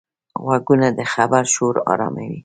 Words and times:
غوږونه 0.43 0.87
د 0.97 0.99
خبرو 1.13 1.51
شور 1.53 1.75
آراموي 1.91 2.35